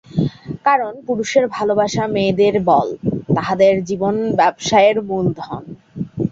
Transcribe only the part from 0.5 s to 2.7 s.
কারণ, পুরুষের ভালোবাসাই মেয়েদের